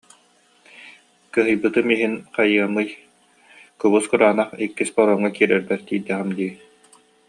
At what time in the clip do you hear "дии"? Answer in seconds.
6.37-6.51